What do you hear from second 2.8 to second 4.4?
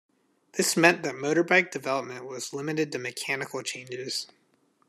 to mechanical changes.